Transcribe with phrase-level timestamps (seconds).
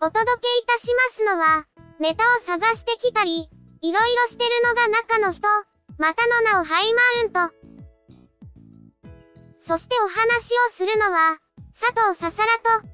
[0.00, 1.66] お届けいたしますのは、
[1.98, 5.48] ネタを探してきたり、いろいろしてるのが中の人、
[5.98, 7.54] またの名をハイマウント。
[9.58, 11.38] そしてお話をするのは、
[11.78, 12.88] 佐藤ささらと、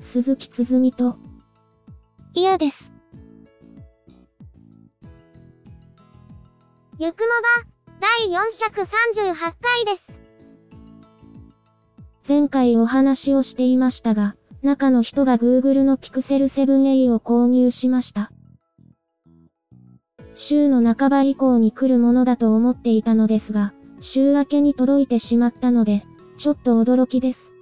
[0.00, 1.18] 鈴木つづみと、
[2.34, 2.92] 嫌です。
[6.98, 10.20] ゆくもば、第438回です。
[12.26, 18.30] 前回お話をしていましたが、中の人が Google の Pixel 7a を購入しました。
[20.34, 26.04] 週の半ば以降に来るものだと思っていたのですが、週明けに届いてしまったので、
[26.36, 27.52] ちょっと驚きです。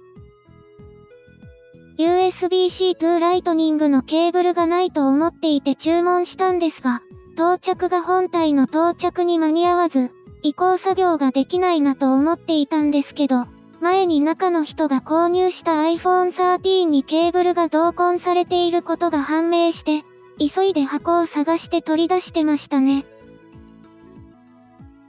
[1.97, 7.01] USB-C to Lightning のケーブルがないと思っていて注文したんですが、
[7.35, 13.47] 到着が本体の到着に間に合わず、移行作業ができないなと思っていたんですけど、
[13.85, 20.03] 前に中の人が購入した iPhone 13にケーブルが同梱されていることが判明して、
[20.39, 23.05] 急いで箱を探して取り出してましたね。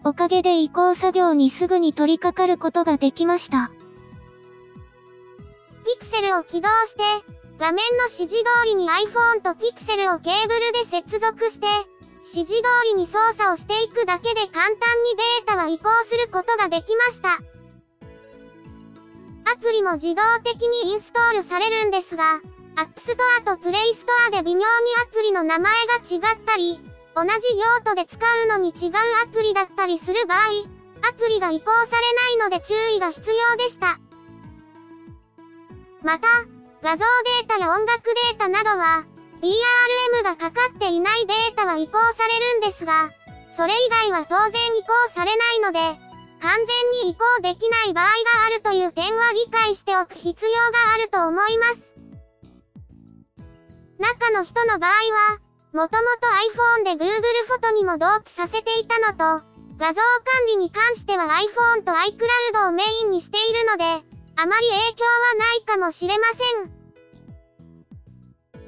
[0.05, 3.71] おかげで移行作業にすぐに取り掛かることができました。
[5.87, 7.03] ピクセルを起動して、
[7.59, 11.67] 画面の指示通りに iPhone とピクセルをケーブルで接続して、
[12.17, 14.77] 指示通りに操作をしていくだけで簡単に
[15.17, 17.56] データは移行することができました。
[19.49, 22.41] アプリも自動的にインストールされるんですが、
[22.75, 24.65] App Store と Play Store で微妙に
[25.05, 26.81] アプリの名前が違ったり、
[27.15, 28.93] 同じ用途で使うのに違う
[29.25, 30.39] アプリだったりする場合、
[31.09, 34.01] アプリが移行されないので注意が必要でした。
[36.03, 36.29] また、
[36.83, 37.05] 画像
[37.41, 39.07] データや音楽データなどは、
[39.41, 43.13] DRM がかかっていないデータは移行されるんですが、
[43.57, 46.06] それ以外は当然移行されないので、
[46.47, 48.11] 完全に移行できない場合が
[48.47, 51.93] あるという点は理解しておく必要があると思います。
[53.99, 55.41] 中の人の場合は、
[55.73, 56.29] もともと
[56.87, 57.11] iPhone で Google
[57.49, 59.45] フォトにも同期させていたのと、
[59.77, 63.85] 画像管理に関しては iPhone と iCloud をメインにしているので、
[64.37, 66.73] あまり影響はないかもしれません。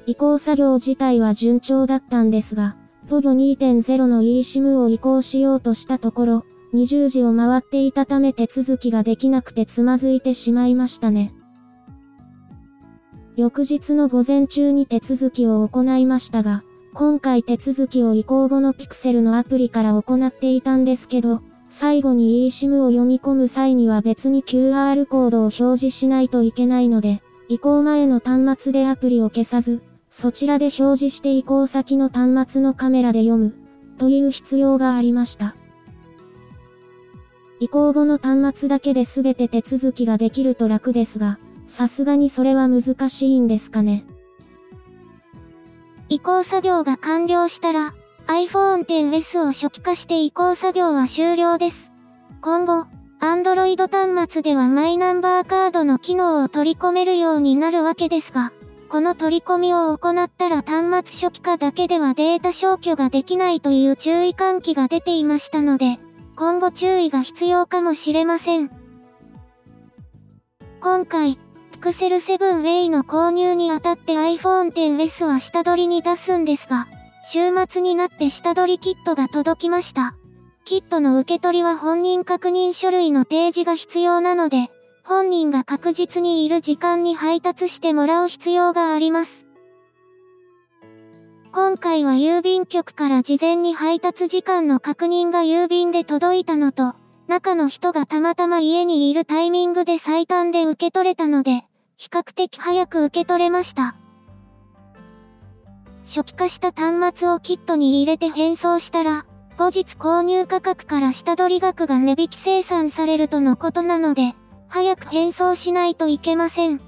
[0.05, 2.75] 移行作業自体は順調だったんですが、
[3.07, 11.33] ポボ2.0の eSIM を移行しようとしたところ、20時を回っていたため手続きができなくてつまずいてしまいましたね。
[13.35, 16.63] 翌日の午前中に手続きを行いましたが、
[16.93, 33.55] 今回手続きを移行後のピクセルのアプリから行っていたんですけど、最後に eSIM を読み込む際には別に QR コードを表示しないといけないので、移行前の端末でアプリを消さず、そちらで表示して移行先の端末のカメラで読む、
[33.97, 35.55] という必要がありました。
[37.59, 44.05] 移行後の端末だけで全て手続きができると楽ですが、さすがにそれは難しいんですかね。
[46.07, 47.93] 移行作業が完了したら、
[48.27, 51.91] iPhone XS を初期化して移行作業は終了です。
[52.41, 52.85] 今後、
[53.19, 58.53] Android 端末ではマイナンバーカードの機能を取り込めるようになるわけですが、
[58.87, 65.99] この取り込みを行ったら端末初期化だけではデータ消去ができないという注意喚起が出ていましたので、
[66.39, 68.71] 今後注意が必要かもしれません。
[70.79, 71.37] 今回、
[71.81, 76.87] Pixel 7 Way の購入にあたって iPhone XS は下取りに出すんですが、
[77.25, 80.15] 週末になって下取りキットが届きました。
[80.63, 84.69] キットの受け取りは本人確認書類の提示が必要なので、
[85.03, 89.48] 本人が確実にいる時間に配達してもらう必要があります。
[91.51, 96.93] 今回は郵便局から事前に配達時間の確認が郵便で届いたのと、
[97.27, 101.63] 中の人がたまたま家にいるタイミングで最短で受け取れたので、
[101.97, 103.95] 比較的早く受け取れました。
[106.03, 109.25] 初期化した端末をキットに入れて変装したら、
[109.57, 114.35] 後日購入価格から下取り額が値引き生産されるとのことなので、
[114.67, 116.79] 早く変装しないといけません。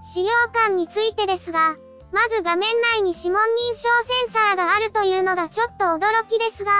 [0.00, 1.76] 使用感についてですが、
[2.12, 6.70] まず画面内に指紋認証センサーがあるというのがちょっと驚きですが、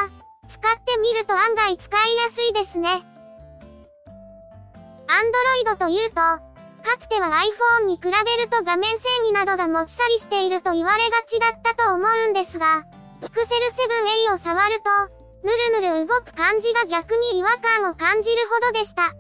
[0.46, 2.88] 使ってみると案外使いやすいですね。
[5.08, 7.29] Android というと、かつては
[7.81, 8.11] iPhone に比べ
[8.43, 9.00] ると画面繊
[9.31, 12.84] 維などが持ち去りしていると言われがちだったと思うんですが、
[13.23, 13.46] Pixel
[14.31, 15.50] 7a を触ると、ぬ
[15.81, 19.14] るぬる動く感じが逆に違和感を感じるほどでした。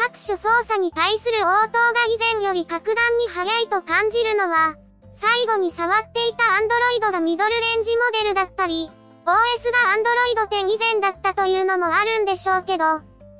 [0.00, 4.76] 各種操作に対する応答が以前より格段に速いと感じるのは、
[5.12, 8.90] 最後に触っていた Android がミドルレンジモデルだったり、
[9.26, 12.84] OS が Android 10以前だったというのもあるんでしょうけど、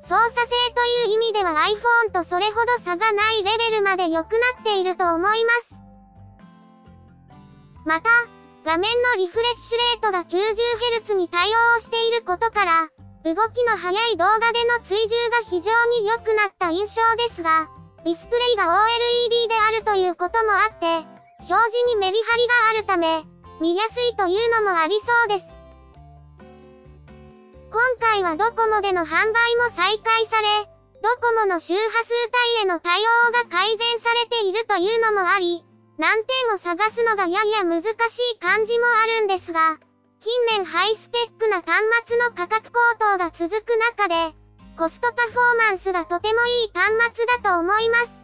[0.03, 5.73] 操作性という意味では iPhone とそれほど差がないレベルまで良くなっていると思います。
[7.85, 8.11] また、
[8.65, 12.89] 画面のリフレッシュレートが 90Hz に対応していることから、
[13.23, 15.71] 動きの速い動画での追従が非常
[16.01, 17.69] に良くなった印象ですが、
[18.03, 21.05] ディスプレイが OLED であるということもあって、
[21.47, 23.23] 表示にメリハリがあるため、
[23.59, 25.45] 見やすいというのもありそうです。
[27.71, 30.47] 今回はドコモでの販売も再開され、
[31.03, 32.13] ドコモの周波数
[32.57, 35.63] 帯への対応が改善されているというのもあり、
[35.99, 36.15] 難
[36.47, 37.87] 点を探すのがやや難し
[38.35, 39.77] い感じもあるんですが、
[40.23, 44.35] 近年ハイスペックな端末の価格高騰が続く中で、
[44.77, 48.23] コストパフォーマンスがとてもいい端末だと思います。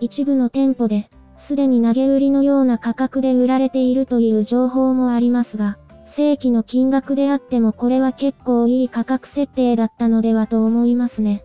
[0.00, 11.44] 一部の店舗で、すでに投げ売りのような価格で売られているという情報もありますが、正規の金額であってもこれは結構いい価格設定だったのではと思いますね。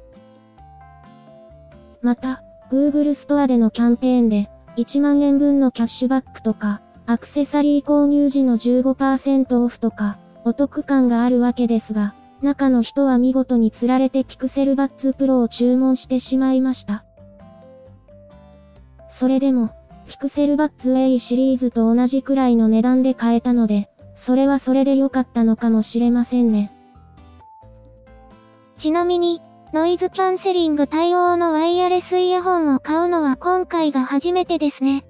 [2.02, 17.06] また、Google ストアでのキャンペーンで、1万円分のキャッシュバックとか、アクセサリー購入時の15%オフとか、お得感があるわけですが、中の人は見事に釣られてピクセルバッツプロを注文してしまいました。
[19.08, 19.72] それでも、
[20.06, 26.74] ピクセルバッツ A シリーズと同じくらいの値段で買えたので、それはそれで良かったのかもしれませんね。
[28.76, 35.06] ちなみに、ノイズキャンセリング対応のワイヤレスイヤホンを買うのは今回が初めてですね。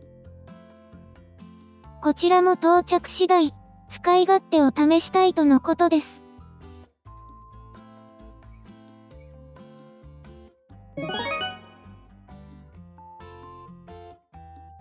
[2.07, 3.53] こちらも到着次第、
[3.89, 6.23] 使い勝手を試したいとのことです。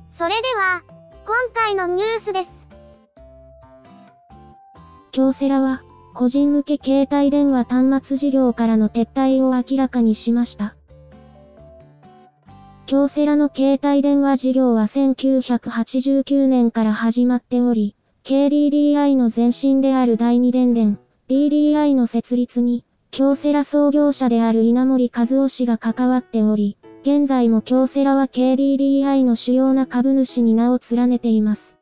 [0.08, 0.84] それでは、
[1.26, 2.68] 今回のニュースです。
[5.10, 5.82] 京セラは、
[6.14, 10.75] 個人向け携帯電話端末事業からの撤退を明らかにしました。
[12.86, 31.76] 京セラの携帯電話事業は1989年から始まっており、KDDI の前身である第二電電、DDI の設立に、京セラ創業者である稲森和夫氏が関わっており、現在も京セラは KDDI の主要な株主に名を連ねています。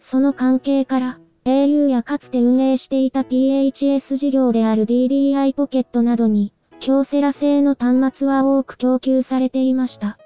[0.00, 10.18] その関係から、au やかつて運営していた PHS 事業である DDI ポケットなどに、京セラ製の端末は多く供給されていました。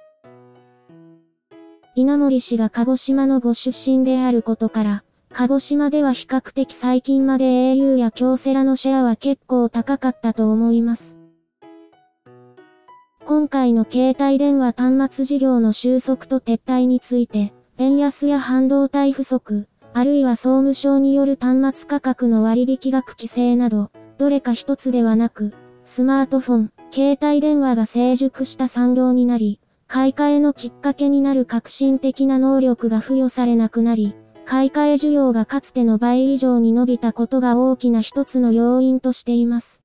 [1.95, 11.17] 稲森氏が鹿児島のご出身であることから、鹿児島では比較的最近まで au や京セラのシェアは結構高かったと思います。
[13.25, 25.55] 今回の携帯電話端末事業の収束と撤退について、円安や半導体不足、あるいは総務省による端末価格の割引額規制など、どれか一つではなく、
[25.93, 39.81] スマートフォン、携帯電話が成熟した産業になり、買い替えのきっかけになる革新的な能力が付与されなくなり、買い替え需要がかつての倍以上に伸びたことが大きな一つの要因としています。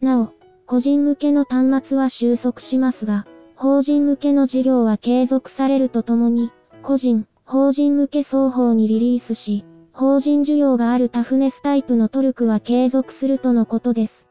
[0.00, 0.30] なお、
[0.66, 9.64] 個人向けの端末は収束しますが、法人向けの事業は継続されるとともに、個人、法人向け双方にリリースし、
[9.98, 14.26] 法人需要があるタフネスタイプのトルクは継続するとのことです。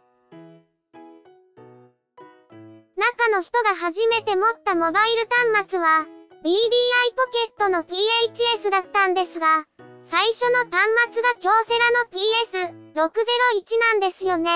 [2.96, 6.06] 中の人が初めて持ったモバイル端末は、
[6.44, 9.66] BDI ポケットの PHS だったんですが、
[10.02, 14.52] 最初の端末が京セラの PS601 なんですよね。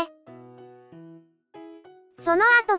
[2.20, 2.76] その後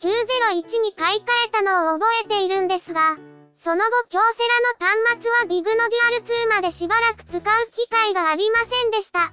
[0.00, 3.18] PS901 に買い替えたのを覚えているんですが、
[3.58, 4.44] その後京セ
[4.78, 9.32] ラの端末はビグのデュアル2までしばらく使う機会がありませんでした。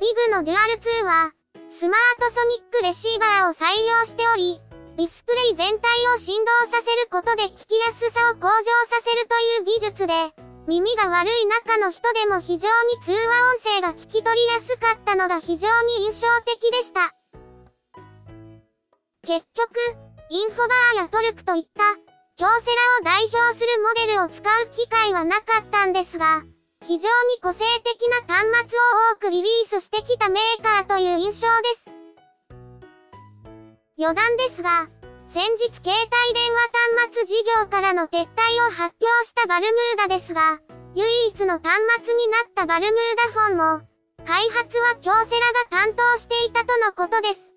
[0.00, 1.32] ビグのデュアル2は、
[1.68, 3.64] スマートソニックレシーバーを採
[3.98, 4.60] 用しており、
[4.96, 10.14] ディスプレイ全体を振動させることで聞きやすさを向上させるという技術で、
[10.68, 13.16] 耳が悪い中の人でも非常に通話
[13.54, 17.10] 音声が聞き取りやすかったのが非常に印象的でした。
[19.26, 20.03] 結局、
[20.34, 21.94] インフォバーやトルクといった、
[22.34, 26.42] 京セラを代表するモデルを使う機会はなかったんですが、
[26.82, 28.82] 非常に個性的な端末を
[29.14, 31.94] 多くリリースしてきたメーカーという印象です。
[33.96, 34.88] 余談ですが、
[35.24, 38.26] 先日携帯電話端末事業からの撤退
[38.66, 40.58] を発表したバルムーダですが、
[40.96, 43.86] 唯一の端末になったバルムーダフォンも、
[44.26, 45.46] 開発は京セラ
[45.78, 47.53] が担当していたとのことです。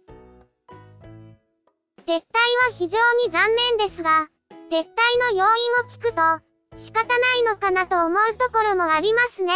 [2.07, 2.23] 撤退は
[2.71, 4.29] 非常に残念ですが、
[4.71, 4.85] 撤退
[5.29, 6.21] の要因を聞くと、
[6.77, 9.51] 仕方ないのかなと思うところもありますね。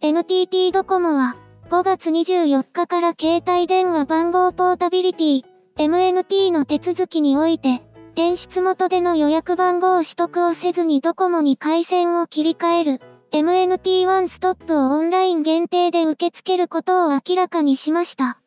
[0.00, 1.36] NTT ドコモは
[1.68, 5.42] 5月24日から携帯電話番号ポータビリティ
[5.76, 7.82] MNP の手続きにおいて
[8.18, 18.40] 転出元での予約番号取得をせずにドコモに回線を切り替える MNP1 ストップをオンライン限定で受け付けることを明らかにしました。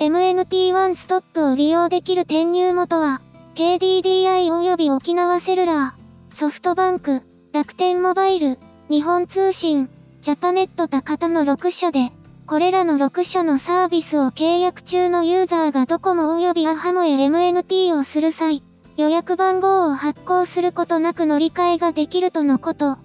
[0.00, 3.22] MNP1 ストップを利用できる転入元は
[3.54, 7.22] KDDI 及び沖縄セルラー、ソフトバンク、
[7.54, 8.58] 楽天モバイル、
[8.90, 9.88] 日本通信、
[10.20, 12.12] ジャパネット他方の6社で、
[12.46, 18.62] これらの6社のサービスを契約中のユーザーがドコモ及びアハモへ MNP をする際、
[18.96, 22.98] 予約番号を発行することなく乗り換えができるとのこと。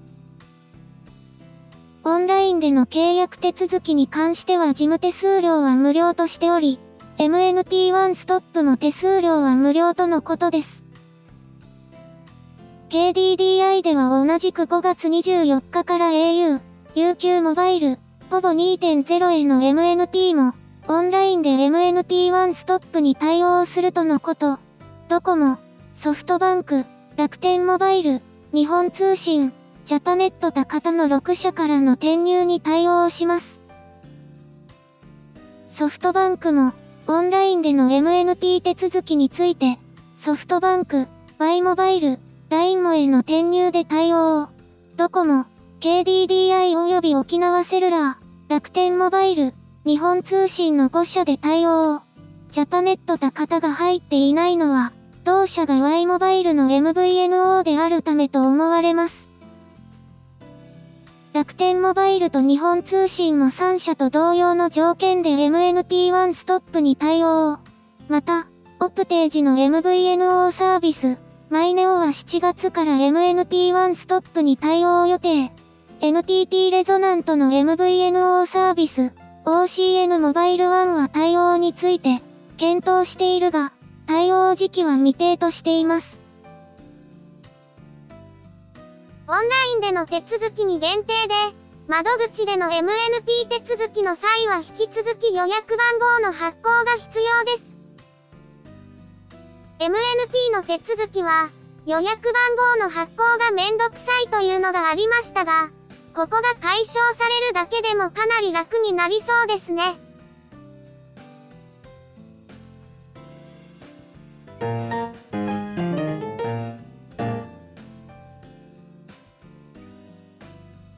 [2.04, 6.80] オンラインでの契約手続きに関しては事務手数料は無料としており、
[7.18, 10.84] MNP1 ストップも手数料は無料とのことです。
[12.90, 16.60] KDDI では同じく5月24日から au、
[16.96, 20.54] UQ モバイル、ほぼ2.0への MNP も、
[20.90, 24.60] オンラインで MNP1 ストップに対応するとのこと。
[25.08, 25.58] ドコモ、
[25.94, 26.84] ソフトバンク、
[27.16, 28.22] 楽天モバイル、
[28.54, 29.54] 日本通信、
[29.86, 33.62] ジャパネット他方の6社からの転入に対応します。
[35.70, 36.74] ソフトバンクも、
[37.08, 39.80] オンラインでの MNP 手続きについて、
[40.18, 41.08] ソフトバンク、
[41.40, 42.20] Y モバイル、
[42.50, 44.50] LINE もへの転入で対応。
[44.98, 45.46] ドコモ、
[45.80, 49.54] KDDI 及び沖縄セルラー、楽天モバイル、
[49.86, 52.02] 日本通信の5社で対応。
[52.50, 54.92] ジャパネット他方が入っていないのは、
[55.24, 59.30] 同社が Y モバイルの MVNO であるためと思われます。
[61.34, 67.60] 楽天モバイルと日本通信も3社と同様の条件で MNP1 ストップに対応。
[68.08, 68.48] また、
[68.80, 71.20] オプテージの MVNO サービス、
[71.52, 75.52] マイネオは7月から MNP1 ストップに対応予定。
[76.00, 79.14] NTT レゾナントの MVNO サービス、
[79.46, 82.22] OCN モバイル1は対応について、
[82.56, 83.74] 検討しているが、
[84.06, 86.22] 対応時期は未定としています。
[89.28, 91.34] オンラインでの手続きに限定で、
[91.88, 97.76] 窓口での MNP 手続きの際は引き続き予約番号の発行が必要です。
[99.80, 101.50] MNP の手続きは、
[101.88, 105.72] 予約番号の発行がめんどくさいというのがありましたが、
[106.18, 109.84] ここが解消されるだけでもかなり楽になりそうですね。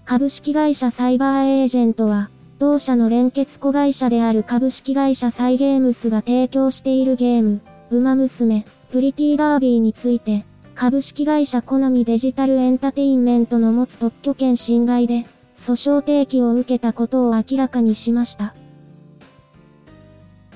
[0.06, 7.60] 株式会社サイバーエージェントは、同社の連結子会社である株式会社サイゲームスが提供しているゲーム、
[7.92, 10.46] ウマ娘、プリティダービーについて、
[10.80, 18.56] 株式会社コナミデジタルエンタテインメントの持つ特許権侵害で、訴訟提起を受けたことを明らかにしました。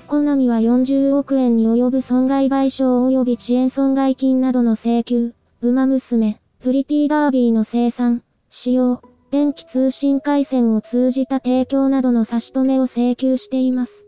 [0.08, 14.06] コナミは40億円に及ぶ損害賠償及び遅延損害金などの請求、ウマ娘、プリティダービーの生産、使用、電気通信回線を通じた提供などの差し止めを請求しています。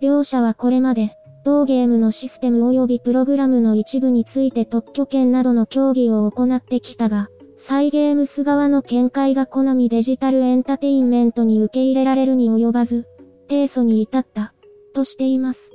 [0.00, 13.06] 両社はこれまで、同ゲームのシステム及びプログラムの一部について特許権などの協議を行ってきたが、サイゲームス側の見解がコナミデジタルエンタテインメントに受け入れられるに及ばず、
[13.48, 14.54] 提訴に至った、
[14.94, 15.70] としています。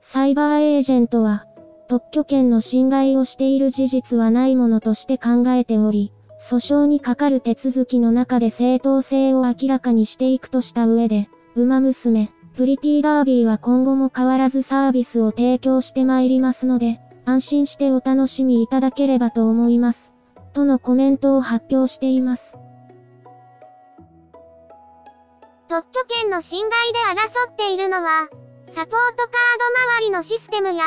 [0.00, 1.44] サイバーエージェントは、
[1.88, 20.12] 特許権の侵害をしている事実はないものとして考えており、訴訟にかかる手続きの中で正当性を明らかにしていくとした上で、馬娘、プリティダービーは今後も変わらずサービスを提供してまいりますので、安心してお楽しみいただければと思います。
[20.54, 22.56] とのコメントを発表しています。
[25.68, 28.26] 特許権の侵害で争っているのは、
[28.66, 28.96] サポートカード
[30.00, 30.82] 周りのシステムや、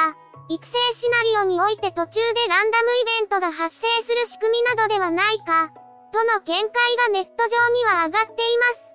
[0.49, 5.71] 育成シナリオにおいて途中でランダムイベントが発生する仕組みなどではないか、
[6.11, 6.63] との見解
[6.97, 8.35] がネット上には上がってい
[8.75, 8.90] ます。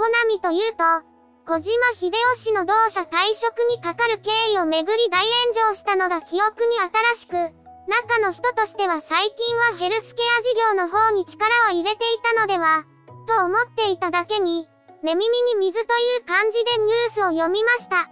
[0.00, 1.04] コナミというと、
[1.44, 5.20] 小島秀夫氏の同社退職にかかる経緯をめぐり大
[5.52, 6.78] 炎上したのが記憶に
[7.12, 7.36] 新しく、
[7.84, 12.86] 中の人としては最近はヘルスケア事業の方に力を入れていたのでは、
[13.28, 14.70] と思っていただけに、
[15.02, 18.08] 寝耳に水という感じでニュースを読みました。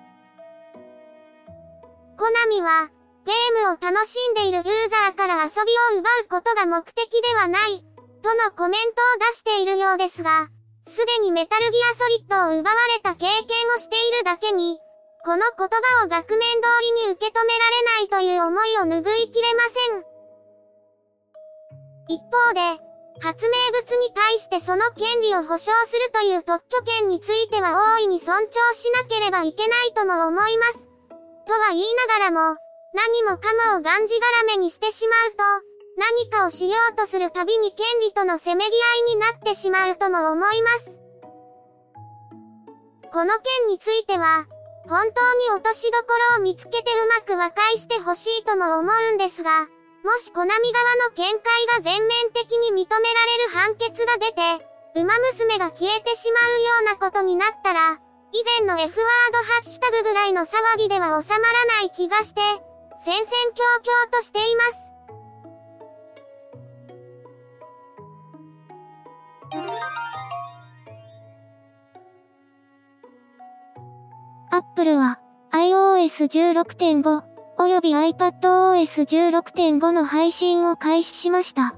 [2.18, 2.90] コナミは、
[3.25, 7.83] ゲームを楽しんでいるユーザーから遊びを奪うことが目的ではない、
[8.21, 10.50] とのコメントを出しているようですが、
[10.88, 13.30] すでにメタルギアソリッドを奪われた経験
[13.76, 14.80] をしているだけに、
[15.25, 20.04] この言葉を額面通りに受け止められないという思いを拭いきれません。
[22.09, 22.80] 一方で、
[23.21, 30.88] 発明物に対してその権利を保障するという特許権については大いに尊重しなければいけないとも思います。
[31.47, 32.57] とは言いながらも、
[32.95, 35.68] 何もかもをがんじがらめにしてしまうと、
[35.99, 40.99] 何かをしようとするたびに権利とのせめぎ合いになってしまうとも思います。
[43.12, 44.47] この件については、
[44.87, 49.67] 本当に落としどころを見つけてうまく和解してほしいとも思うんですが、
[50.05, 54.64] もしコナミ側の見解が全面的に認められる判決が出て、
[54.95, 57.99] 馬娘が消えてしまうようなことになったら、
[58.31, 62.40] 以前の F ワードハッシュタグぐらいの騒ぎでは収まらない気がして、
[63.05, 64.88] 戦々恐々としています。
[74.59, 75.21] アップルは
[75.53, 77.23] iOS16.5
[77.59, 81.77] および iPadOS16.5 の配信を開始しました。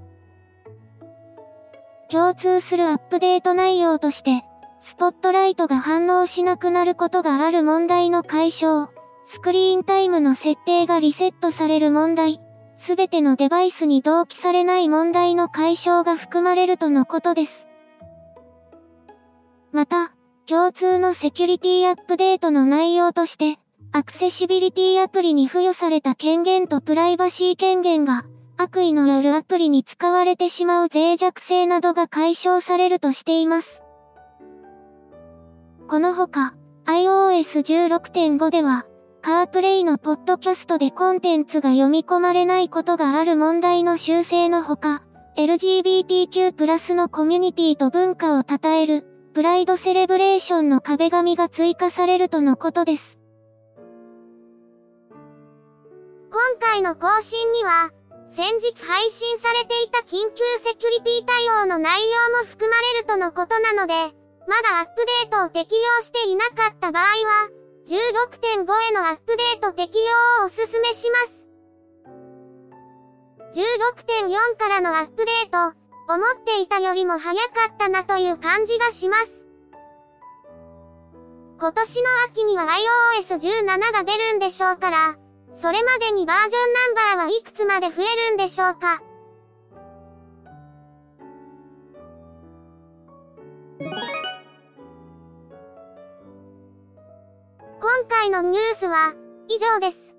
[2.11, 4.45] 共通するアップデート内容として、
[4.79, 8.89] スポットライトが反応しなくなることがある問題の解消、
[9.27, 12.41] スクリーンタイムの設定がリセットされる問題、
[12.77, 17.69] すべてのデバイスに同期されない問題の解消が含まれるとのことです。
[19.71, 20.15] また、
[20.51, 23.61] 共通のセキュリティアップデートの内容として、
[23.93, 28.25] アクセシビリティアプリに付与された権限とプライバシー権限が、
[28.57, 33.85] 悪意のあるアプリに使われてしまう脆弱性などが解消されるとしています。
[35.87, 38.87] このほか、iOS16.5 では、
[39.23, 45.05] カープレイのポッドキャストでコンテンツが読み込まれないことがある問題の修正のほか、
[45.37, 53.21] LGBTQ+ のコミュニティと文化を称える、プライドセレブレーションの壁紙が追加されるとのことです。
[56.33, 57.91] 今回の更新には、
[58.29, 63.95] 先日配信されていた緊急セキュリティ対応の内容も含まれるとのことなので、
[64.49, 67.49] まだアップデートを適用していなかった場合は、
[67.87, 71.47] 16.5へのアップデート適用をお勧めします。
[73.55, 75.77] 16.4からのアップデート、
[76.09, 79.47] 思っていたよりも早かったなという感じがします。
[81.61, 82.65] 今年の秋には
[83.23, 85.17] iOS17 が出るんでしょうから、
[85.53, 89.03] それまでにバージョンナンバーはいくつまで増えるんでしょうか
[97.81, 99.15] 今回のニュースは
[99.49, 100.10] 以上です。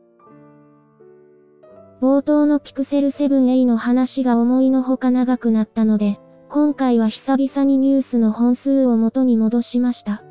[2.02, 10.24] 冒頭のピクセル 7A の話が思いのほか長くなったので、今回は久々にニュースの本数を元に戻しました。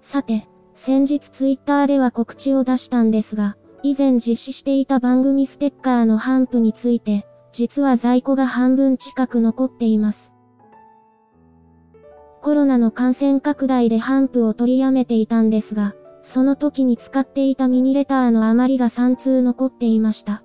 [0.00, 10.32] さて、先日ツイッターでは告知を出したんですが、以前実施していた番組ステッカーの頒布について、実は在庫が半分近く残っています。
[12.40, 15.94] コロナの感染拡大で頒布を取りやめていたんですが、
[16.26, 20.42] その時に使っていたミニレターの余りが3通残っていました。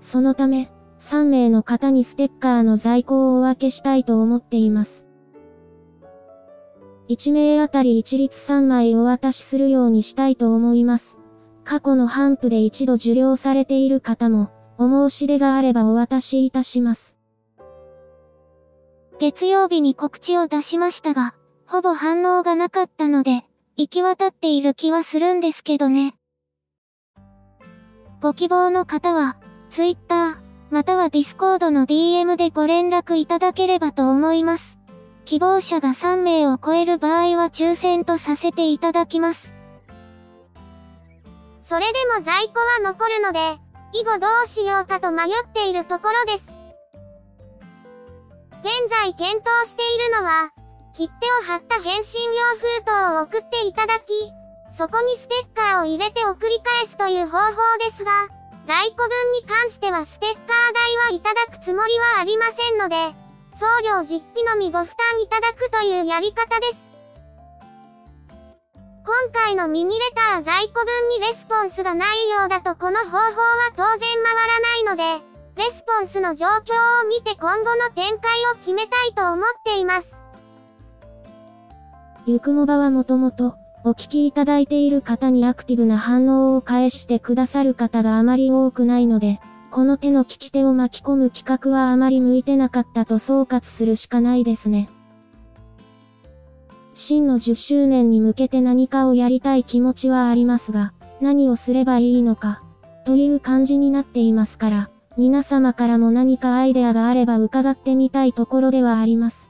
[0.00, 5.06] そのため、3名の方にステッカーの在庫をお分けしたいと思っています。
[7.08, 11.16] 1名あたり一律3枚お渡しするようにしたいと思います。
[11.64, 17.16] 過去の頒布で一度受領されている方も、お申し出があればお渡しいたします。
[19.18, 23.46] 月曜日に告知を出しましたが、ほぼ反応がなかったので、
[23.80, 26.12] 行き渡っている気はするんですけどね。
[28.20, 29.38] ご希望の方は、
[29.70, 30.36] Twitter、
[30.70, 34.78] または Discord の DM でご連絡いただければと思います。
[35.24, 39.54] 希望者が3名を超える場合は抽選とさせていただきます。
[41.62, 43.58] それでも在庫は残るので、
[43.94, 46.44] 以後どうしようかと迷っているところです。
[48.62, 50.52] 現在検討しているのは、
[50.92, 54.12] 切手を貼った返信用封筒を送っていただき、
[54.76, 58.28] そこにステッカーを入れて送り返すという方法ですが、
[58.66, 62.96] 在庫分に関してはステッカー代はいただくつもりはありませんので、
[63.52, 66.90] 送料実費のみご負担いただくというやり方です。
[69.04, 75.24] 今回のミニレター在庫分にレスポンスがないようだとこの方法は当然回らないので、
[75.56, 76.50] レスポンスの状況
[77.02, 80.19] を見て今後の展開を決めたいと思っています。
[82.26, 94.90] ゆくもばはもともと、お聞きいただいている方にアクティブな反応を返してくださる方があまり多くないので、この手の聞き手を巻き込む企画はあまり向いてなかったと総括するしかないですね。
[96.92, 102.62] 真の10周年に向けて何かをやりたい気持ちはありますが、何をすればいいのか、
[103.06, 109.49] という感じになっていますから、皆様からも何かアイデアがあれば伺ってみたいところではあります。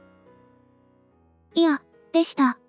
[1.53, 1.81] いや、
[2.13, 2.60] でした。